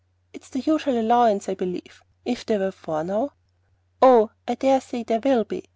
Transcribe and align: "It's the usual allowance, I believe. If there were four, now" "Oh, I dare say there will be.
"It's 0.33 0.49
the 0.49 0.61
usual 0.61 0.99
allowance, 0.99 1.47
I 1.47 1.53
believe. 1.53 2.01
If 2.25 2.43
there 2.43 2.57
were 2.57 2.71
four, 2.71 3.03
now" 3.03 3.33
"Oh, 4.01 4.31
I 4.47 4.55
dare 4.55 4.81
say 4.81 5.03
there 5.03 5.19
will 5.23 5.43
be. 5.43 5.69